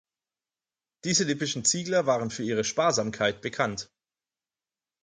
[1.03, 3.91] Diese lippischen Ziegler waren für ihre Sparsamkeit bekannt.